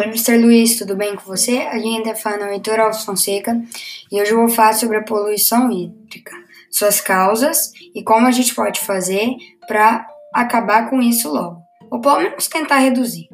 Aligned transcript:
Oi, 0.00 0.06
Mr. 0.06 0.38
Luiz, 0.38 0.78
tudo 0.78 0.96
bem 0.96 1.14
com 1.14 1.24
você? 1.24 1.58
Aqui 1.58 1.96
ainda 1.96 2.14
fala 2.14 2.46
o 2.46 2.48
Heitor 2.48 2.80
Alves 2.80 3.04
Fonseca 3.04 3.62
e 4.10 4.18
hoje 4.18 4.30
eu 4.30 4.38
vou 4.38 4.48
falar 4.48 4.72
sobre 4.72 4.96
a 4.96 5.02
poluição 5.02 5.70
hídrica, 5.70 6.32
suas 6.70 7.02
causas 7.02 7.70
e 7.94 8.02
como 8.02 8.26
a 8.26 8.30
gente 8.30 8.54
pode 8.54 8.80
fazer 8.80 9.36
para 9.68 10.08
acabar 10.32 10.88
com 10.88 11.02
isso 11.02 11.30
logo, 11.30 11.60
ou 11.90 12.00
pelo 12.00 12.16
menos 12.16 12.48
tentar 12.48 12.78
reduzir. 12.78 13.28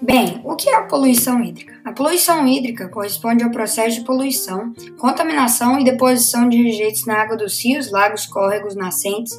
Bem, 0.00 0.40
o 0.44 0.54
que 0.54 0.70
é 0.70 0.76
a 0.76 0.84
poluição 0.84 1.42
hídrica? 1.42 1.77
Poluição 1.98 2.46
hídrica 2.46 2.88
corresponde 2.88 3.42
ao 3.42 3.50
processo 3.50 3.98
de 3.98 4.04
poluição, 4.04 4.72
contaminação 5.00 5.80
e 5.80 5.84
deposição 5.84 6.48
de 6.48 6.62
rejeitos 6.62 7.04
na 7.04 7.20
água 7.20 7.36
dos 7.36 7.60
rios, 7.60 7.90
lagos, 7.90 8.24
córregos, 8.24 8.76
nascentes 8.76 9.36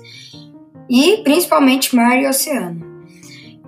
e 0.89 1.23
principalmente 1.23 1.95
mar 1.95 2.21
e 2.21 2.27
oceano. 2.27 2.85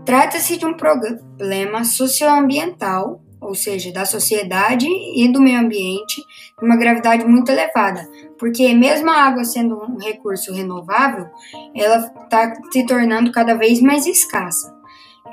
Trata-se 0.04 0.58
de 0.58 0.66
um 0.66 0.74
problema 0.74 1.86
socioambiental, 1.86 3.22
ou 3.40 3.56
seja, 3.56 3.94
da 3.94 4.04
sociedade 4.04 4.90
e 5.16 5.32
do 5.32 5.40
meio 5.40 5.62
ambiente, 5.62 6.22
de 6.60 6.66
uma 6.66 6.76
gravidade 6.76 7.26
muito 7.26 7.50
elevada, 7.50 8.06
porque 8.38 8.74
mesmo 8.74 9.10
a 9.10 9.24
água 9.24 9.46
sendo 9.46 9.82
um 9.82 10.00
recurso 10.00 10.54
renovável, 10.54 11.28
ela 11.74 12.12
está 12.24 12.54
se 12.70 12.86
tornando 12.86 13.32
cada 13.32 13.56
vez 13.56 13.80
mais 13.80 14.06
escassa 14.06 14.76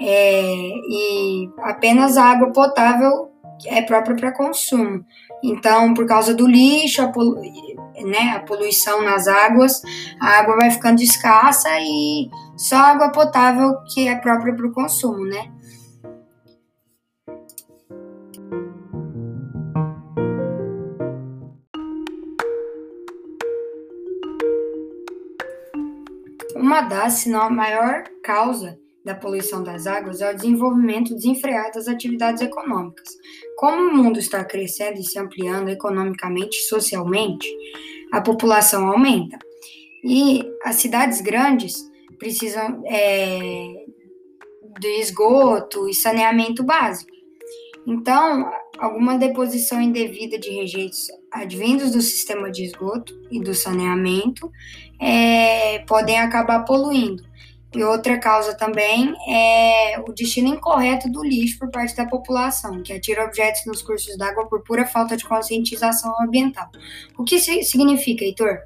é, 0.01 0.71
e 0.89 1.51
apenas 1.59 2.17
a 2.17 2.25
água 2.25 2.53
potável 2.53 3.33
é 3.67 3.83
própria 3.83 4.17
para 4.17 4.33
consumo. 4.33 5.05
Então, 5.43 5.95
por 5.95 6.07
causa 6.07 6.35
do 6.35 6.47
lixo, 6.47 7.03
a, 7.03 7.09
polu 7.09 7.41
né, 8.05 8.35
a 8.37 8.41
poluição 8.41 9.03
nas 9.03 9.27
águas, 9.27 9.81
a 10.21 10.39
água 10.39 10.57
vai 10.57 10.71
ficando 10.71 11.03
escassa 11.03 11.69
e 11.81 12.29
só 12.57 12.77
água 12.77 13.11
potável 13.11 13.77
que 13.93 14.09
é 14.09 14.17
própria 14.17 14.55
para 14.55 14.67
o 14.67 14.73
consumo, 14.73 15.25
né? 15.25 15.53
Uma 26.55 26.83
das, 26.83 27.15
se 27.15 27.31
não 27.31 27.43
a 27.43 27.51
maior 27.51 28.05
causa 28.23 28.79
da 29.09 29.15
poluição 29.15 29.63
das 29.63 29.87
águas 29.87 30.21
é 30.21 30.31
o 30.31 30.37
desenvolvimento 30.37 31.15
desenfreado 31.15 31.73
das 31.77 31.89
atividades 31.89 32.43
econômicas. 32.43 33.17
Como 33.57 33.89
o 33.89 33.97
mundo 33.97 34.19
está 34.19 34.45
crescendo 34.45 35.01
e 35.01 35.03
se 35.03 35.19
ampliando 35.19 35.71
economicamente 35.71 36.59
e 36.59 36.69
socialmente, 36.69 37.49
a 38.13 38.21
população 38.21 38.87
aumenta. 38.87 39.39
E 40.05 40.45
as 40.63 40.77
cidades 40.77 41.23
grandes 41.23 41.91
precisam 42.19 42.83
é, 42.85 43.87
esgoto 45.01 45.89
e 45.89 45.95
saneamento 45.95 46.63
básico. 46.63 47.11
Então, 47.87 48.53
alguma 48.79 49.17
deposição 49.17 49.81
indevida 49.81 50.39
de 50.39 50.51
rejeitos 50.51 51.07
advindos 51.33 51.93
do 51.93 52.03
sistema 52.03 52.51
de 52.51 52.65
esgoto 52.65 53.19
e 53.31 53.41
do 53.41 53.55
saneamento 53.55 54.53
é, 55.01 55.79
podem 55.87 56.19
acabar 56.19 56.67
poluindo. 56.67 57.28
E 57.75 57.85
outra 57.85 58.19
causa 58.19 58.55
também 58.55 59.15
é 59.29 60.01
o 60.01 60.13
destino 60.13 60.49
incorreto 60.49 61.11
do 61.11 61.23
lixo 61.23 61.59
por 61.59 61.71
parte 61.71 61.95
da 61.95 62.07
população, 62.07 62.83
que 62.83 62.93
atira 62.93 63.25
objetos 63.25 63.67
nos 63.67 63.83
cursos 63.83 64.17
d'água 64.17 64.47
por 64.47 64.63
pura 64.63 64.87
falta 64.87 65.17
de 65.17 65.25
conscientização 65.25 66.15
ambiental. 66.21 66.69
O 67.19 67.25
que 67.25 67.39
significa, 67.39 68.25
Heitor? 68.25 68.59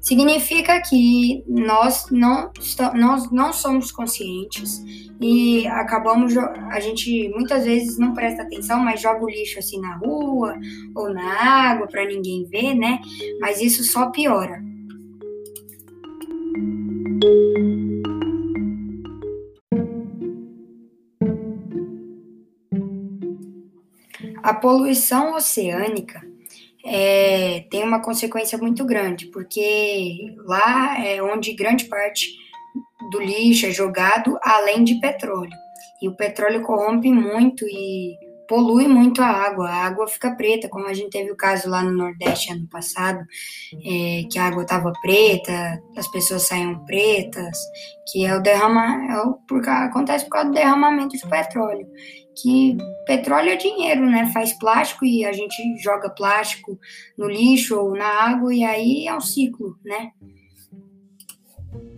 Significa 0.00 0.80
que 0.80 1.44
nós 1.46 2.06
não, 2.10 2.50
nós 2.94 3.30
não 3.30 3.52
somos 3.52 3.92
conscientes 3.92 4.82
e 5.20 5.66
acabamos, 5.68 6.34
a 6.36 6.80
gente 6.80 7.28
muitas 7.28 7.64
vezes 7.64 7.98
não 7.98 8.14
presta 8.14 8.42
atenção, 8.42 8.80
mas 8.80 9.00
joga 9.00 9.22
o 9.22 9.28
lixo 9.28 9.58
assim 9.58 9.78
na 9.78 9.96
rua 9.96 10.58
ou 10.94 11.12
na 11.12 11.70
água 11.70 11.86
para 11.86 12.06
ninguém 12.06 12.44
ver, 12.46 12.74
né? 12.74 12.98
Mas 13.40 13.60
isso 13.60 13.84
só 13.84 14.10
piora. 14.10 14.60
A 24.42 24.54
poluição 24.54 25.34
oceânica 25.34 26.22
é, 26.84 27.64
tem 27.70 27.82
uma 27.82 28.00
consequência 28.00 28.56
muito 28.56 28.84
grande, 28.84 29.26
porque 29.26 30.34
lá 30.46 30.98
é 31.04 31.22
onde 31.22 31.52
grande 31.52 31.84
parte 31.84 32.26
do 33.10 33.20
lixo 33.20 33.66
é 33.66 33.70
jogado, 33.70 34.38
além 34.42 34.84
de 34.84 35.00
petróleo. 35.00 35.56
E 36.02 36.08
o 36.08 36.16
petróleo 36.16 36.62
corrompe 36.62 37.12
muito 37.12 37.66
e 37.66 38.16
polui 38.50 38.88
muito 38.88 39.22
a 39.22 39.28
água. 39.28 39.70
A 39.70 39.86
água 39.86 40.08
fica 40.08 40.34
preta, 40.34 40.68
como 40.68 40.88
a 40.88 40.92
gente 40.92 41.10
teve 41.10 41.30
o 41.30 41.36
caso 41.36 41.70
lá 41.70 41.84
no 41.84 41.92
Nordeste 41.92 42.52
ano 42.52 42.66
passado, 42.66 43.24
é, 43.86 44.24
que 44.28 44.40
a 44.40 44.46
água 44.46 44.64
estava 44.64 44.92
preta, 45.00 45.80
as 45.96 46.08
pessoas 46.08 46.48
saíam 46.48 46.84
pretas, 46.84 47.56
que 48.10 48.26
é 48.26 48.36
o 48.36 48.42
derrama, 48.42 49.06
é 49.08 49.16
o, 49.22 49.38
acontece 49.68 50.24
por 50.24 50.32
causa 50.32 50.48
do 50.48 50.54
derramamento 50.54 51.16
de 51.16 51.28
petróleo 51.28 51.86
que 52.42 52.76
petróleo 53.06 53.50
é 53.50 53.56
dinheiro, 53.56 54.08
né? 54.08 54.30
Faz 54.32 54.52
plástico 54.58 55.04
e 55.04 55.24
a 55.24 55.32
gente 55.32 55.56
joga 55.82 56.08
plástico 56.08 56.78
no 57.18 57.28
lixo 57.28 57.78
ou 57.78 57.94
na 57.94 58.06
água 58.06 58.54
e 58.54 58.64
aí 58.64 59.06
é 59.06 59.14
um 59.14 59.20
ciclo, 59.20 59.76
né? 59.84 60.10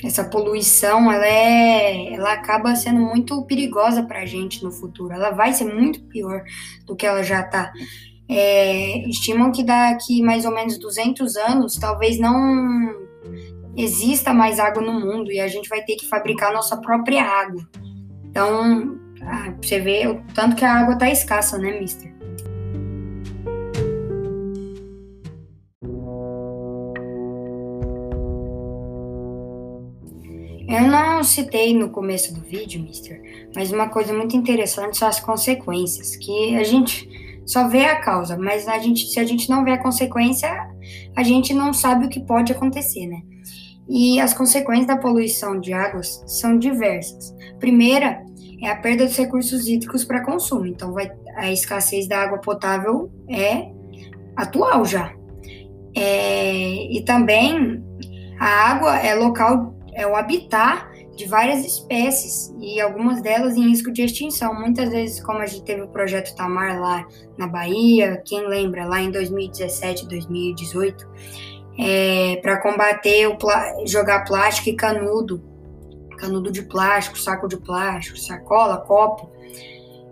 Essa 0.04 0.24
poluição, 0.24 1.10
ela 1.12 1.26
é, 1.26 2.14
ela 2.14 2.32
acaba 2.32 2.74
sendo 2.74 3.00
muito 3.00 3.44
perigosa 3.44 4.02
para 4.02 4.22
a 4.22 4.26
gente 4.26 4.64
no 4.64 4.72
futuro. 4.72 5.14
Ela 5.14 5.30
vai 5.30 5.52
ser 5.52 5.64
muito 5.64 6.02
pior 6.04 6.42
do 6.86 6.96
que 6.96 7.06
ela 7.06 7.22
já 7.22 7.40
está. 7.40 7.72
É, 8.28 9.08
estimam 9.08 9.52
que 9.52 9.62
daqui 9.62 10.22
mais 10.22 10.44
ou 10.44 10.52
menos 10.52 10.78
200 10.78 11.36
anos, 11.36 11.74
talvez 11.74 12.18
não 12.18 12.32
exista 13.76 14.34
mais 14.34 14.58
água 14.58 14.82
no 14.82 14.92
mundo 14.92 15.30
e 15.30 15.40
a 15.40 15.48
gente 15.48 15.68
vai 15.68 15.82
ter 15.82 15.96
que 15.96 16.08
fabricar 16.08 16.52
nossa 16.52 16.76
própria 16.76 17.22
água. 17.22 17.66
Então, 18.24 18.98
ah, 19.22 19.54
você 19.60 19.78
vê 19.78 20.06
o 20.06 20.22
tanto 20.34 20.56
que 20.56 20.64
a 20.64 20.74
água 20.74 20.96
tá 20.96 21.10
escassa, 21.10 21.58
né, 21.58 21.78
mister? 21.78 22.12
Eu 30.72 30.88
não 30.88 31.22
citei 31.22 31.74
no 31.74 31.90
começo 31.90 32.32
do 32.32 32.40
vídeo, 32.40 32.82
mister, 32.82 33.20
mas 33.54 33.70
uma 33.70 33.90
coisa 33.90 34.10
muito 34.14 34.34
interessante 34.34 34.96
são 34.96 35.06
as 35.06 35.20
consequências, 35.20 36.16
que 36.16 36.56
a 36.56 36.64
gente 36.64 37.06
só 37.44 37.68
vê 37.68 37.84
a 37.84 38.00
causa, 38.00 38.38
mas 38.38 38.66
a 38.66 38.78
gente, 38.78 39.06
se 39.06 39.20
a 39.20 39.24
gente 39.24 39.50
não 39.50 39.64
vê 39.64 39.72
a 39.72 39.82
consequência, 39.82 40.48
a 41.14 41.22
gente 41.22 41.52
não 41.52 41.74
sabe 41.74 42.06
o 42.06 42.08
que 42.08 42.20
pode 42.20 42.52
acontecer, 42.52 43.06
né? 43.06 43.20
E 43.86 44.18
as 44.18 44.32
consequências 44.32 44.86
da 44.86 44.96
poluição 44.96 45.60
de 45.60 45.74
águas 45.74 46.24
são 46.26 46.58
diversas. 46.58 47.34
Primeira 47.58 48.24
é 48.62 48.70
a 48.70 48.76
perda 48.76 49.04
dos 49.04 49.18
recursos 49.18 49.68
hídricos 49.68 50.04
para 50.06 50.24
consumo. 50.24 50.64
Então, 50.64 50.94
vai, 50.94 51.12
a 51.36 51.52
escassez 51.52 52.08
da 52.08 52.22
água 52.22 52.38
potável 52.38 53.12
é 53.28 53.68
atual 54.34 54.86
já. 54.86 55.12
É, 55.94 56.90
e 56.90 57.02
também 57.04 57.84
a 58.40 58.70
água 58.70 58.96
é 58.98 59.14
local, 59.14 59.71
é 59.92 60.06
o 60.06 60.16
habitat 60.16 60.86
de 61.16 61.26
várias 61.26 61.64
espécies 61.64 62.54
e 62.58 62.80
algumas 62.80 63.20
delas 63.20 63.56
em 63.56 63.68
risco 63.68 63.92
de 63.92 64.02
extinção. 64.02 64.54
Muitas 64.54 64.90
vezes, 64.90 65.22
como 65.22 65.38
a 65.38 65.46
gente 65.46 65.64
teve 65.64 65.82
o 65.82 65.88
projeto 65.88 66.34
Tamar 66.34 66.80
lá 66.80 67.06
na 67.36 67.46
Bahia, 67.46 68.22
quem 68.24 68.46
lembra, 68.48 68.86
lá 68.86 69.00
em 69.00 69.10
2017, 69.10 70.08
2018, 70.08 71.06
é, 71.78 72.36
para 72.42 72.60
combater 72.60 73.26
o 73.28 73.36
jogar 73.86 74.24
plástico 74.24 74.70
e 74.70 74.74
canudo 74.74 75.42
canudo 76.18 76.52
de 76.52 76.62
plástico, 76.62 77.18
saco 77.18 77.48
de 77.48 77.56
plástico, 77.56 78.16
sacola, 78.16 78.76
copo, 78.76 79.28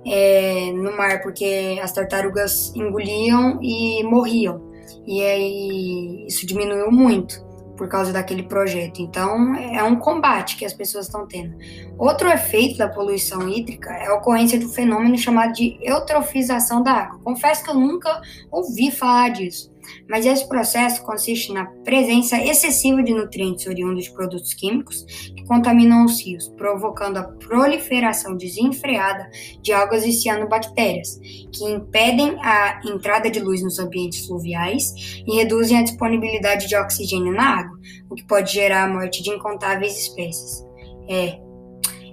é, 0.05 0.73
no 0.73 0.97
mar, 0.97 1.23
porque 1.23 1.79
as 1.81 1.93
tartarugas 1.93 2.75
engoliam 2.75 3.61
e 3.63 4.03
morriam. 4.03 4.61
E 5.07 5.23
aí 5.23 6.27
isso 6.27 6.45
diminuiu 6.47 6.91
muito 6.91 7.49
por 7.81 7.89
causa 7.89 8.13
daquele 8.13 8.43
projeto. 8.43 9.01
Então, 9.01 9.55
é 9.55 9.83
um 9.83 9.97
combate 9.97 10.57
que 10.57 10.67
as 10.67 10.75
pessoas 10.75 11.07
estão 11.07 11.27
tendo. 11.27 11.57
Outro 11.97 12.29
efeito 12.29 12.77
da 12.77 12.87
poluição 12.87 13.49
hídrica 13.49 13.91
é 13.91 14.09
a 14.09 14.17
ocorrência 14.17 14.61
do 14.61 14.69
fenômeno 14.69 15.17
chamado 15.17 15.55
de 15.55 15.79
eutrofização 15.81 16.83
da 16.83 16.93
água. 16.93 17.21
Confesso 17.25 17.65
que 17.65 17.71
eu 17.71 17.75
nunca 17.75 18.21
ouvi 18.51 18.91
falar 18.91 19.31
disso. 19.31 19.73
Mas 20.09 20.27
esse 20.27 20.49
processo 20.49 21.03
consiste 21.05 21.53
na 21.53 21.67
presença 21.85 22.37
excessiva 22.39 23.03
de 23.03 23.15
nutrientes 23.15 23.67
oriundos 23.67 24.05
de 24.05 24.13
produtos 24.13 24.55
químicos 24.55 25.05
que 25.37 25.45
contaminam 25.47 26.05
os 26.05 26.25
rios, 26.25 26.49
provocando 26.57 27.19
a 27.19 27.25
proliferação 27.25 28.37
desenfreada 28.37 29.29
de 29.63 29.73
algas 29.73 30.05
e 30.05 30.13
cianobactérias, 30.13 31.19
que 31.53 31.65
impedem 31.65 32.37
a 32.43 32.81
entrada 32.85 33.31
de 33.31 33.41
luz 33.41 33.63
nos 33.63 33.79
ambientes 33.79 34.27
fluviais 34.27 35.23
e 35.27 35.37
reduzem 35.37 35.79
a 35.79 35.83
disponibilidade 35.83 36.69
de 36.69 36.77
oxigênio 36.77 37.33
na 37.33 37.61
água, 37.61 37.79
o 38.09 38.15
que 38.15 38.25
pode 38.25 38.53
gerar 38.53 38.85
a 38.85 38.89
morte 38.89 39.23
de 39.23 39.31
incontáveis 39.31 39.99
espécies. 39.99 40.65
É, 41.09 41.39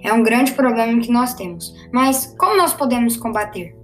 é 0.02 0.12
um 0.12 0.22
grande 0.22 0.52
problema 0.52 1.00
que 1.00 1.10
nós 1.10 1.34
temos. 1.34 1.72
Mas 1.92 2.34
como 2.38 2.56
nós 2.56 2.72
podemos 2.72 3.16
combater? 3.16 3.77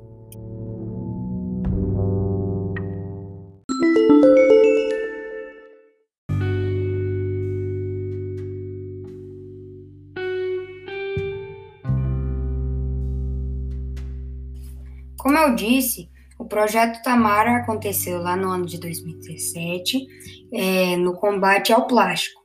Como 15.25 15.39
eu 15.39 15.55
disse, 15.55 16.11
o 16.39 16.45
projeto 16.45 17.03
Tamara 17.03 17.57
aconteceu 17.57 18.21
lá 18.21 18.37
no 18.37 18.51
ano 18.51 18.67
de 18.67 18.79
2017, 18.79 20.07
é, 20.53 20.99
no 20.99 21.15
combate 21.15 21.73
ao 21.73 21.87
plástico. 21.87 22.43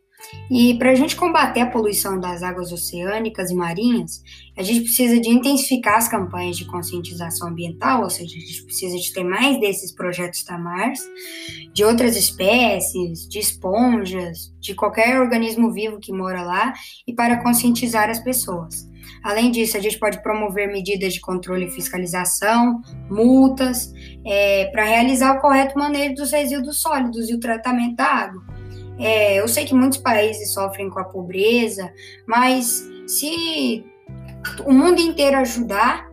E 0.49 0.75
para 0.75 0.91
a 0.91 0.95
gente 0.95 1.13
combater 1.13 1.59
a 1.59 1.69
poluição 1.69 2.17
das 2.17 2.41
águas 2.41 2.71
oceânicas 2.71 3.51
e 3.51 3.53
marinhas, 3.53 4.23
a 4.57 4.63
gente 4.63 4.83
precisa 4.83 5.19
de 5.19 5.27
intensificar 5.27 5.97
as 5.97 6.07
campanhas 6.07 6.55
de 6.55 6.63
conscientização 6.67 7.49
ambiental, 7.49 8.03
ou 8.03 8.09
seja, 8.09 8.33
a 8.33 8.39
gente 8.39 8.63
precisa 8.63 8.95
de 8.95 9.13
ter 9.13 9.25
mais 9.25 9.59
desses 9.59 9.93
projetos 9.93 10.45
tamars, 10.45 11.01
de 11.73 11.83
outras 11.83 12.15
espécies, 12.15 13.27
de 13.27 13.39
esponjas, 13.39 14.53
de 14.61 14.73
qualquer 14.73 15.19
organismo 15.19 15.69
vivo 15.73 15.99
que 15.99 16.13
mora 16.13 16.43
lá, 16.43 16.73
e 17.05 17.13
para 17.13 17.43
conscientizar 17.43 18.09
as 18.09 18.23
pessoas. 18.23 18.88
Além 19.23 19.51
disso, 19.51 19.77
a 19.77 19.79
gente 19.79 19.99
pode 19.99 20.21
promover 20.21 20.67
medidas 20.67 21.13
de 21.13 21.21
controle 21.21 21.65
e 21.65 21.71
fiscalização, 21.71 22.81
multas, 23.09 23.93
é, 24.25 24.65
para 24.71 24.83
realizar 24.83 25.37
o 25.37 25.41
correto 25.41 25.77
manejo 25.77 26.15
dos 26.15 26.31
resíduos 26.31 26.81
sólidos 26.81 27.29
e 27.29 27.33
o 27.33 27.39
tratamento 27.39 27.95
da 27.95 28.05
água. 28.05 28.41
É, 28.97 29.39
eu 29.39 29.47
sei 29.47 29.65
que 29.65 29.73
muitos 29.73 29.97
países 29.97 30.53
sofrem 30.53 30.89
com 30.89 30.99
a 30.99 31.05
pobreza, 31.05 31.91
mas 32.27 32.87
se 33.07 33.85
o 34.65 34.73
mundo 34.73 34.99
inteiro 34.99 35.37
ajudar, 35.37 36.09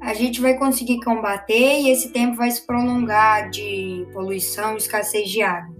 a 0.00 0.14
gente 0.14 0.40
vai 0.40 0.56
conseguir 0.56 1.00
combater 1.04 1.80
e 1.80 1.90
esse 1.90 2.08
tempo 2.10 2.36
vai 2.36 2.50
se 2.50 2.64
prolongar 2.66 3.50
de 3.50 4.06
poluição 4.12 4.74
e 4.74 4.78
escassez 4.78 5.28
de 5.28 5.42
água. 5.42 5.76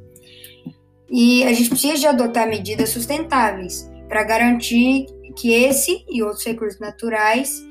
E 1.08 1.42
a 1.44 1.52
gente 1.52 1.70
precisa 1.70 1.98
de 1.98 2.06
adotar 2.06 2.46
medidas 2.46 2.90
sustentáveis 2.90 3.90
para 4.08 4.22
garantir 4.22 5.06
que 5.40 5.54
esse 5.54 6.04
e 6.08 6.22
outros 6.22 6.44
recursos 6.44 6.78
naturais 6.78 7.64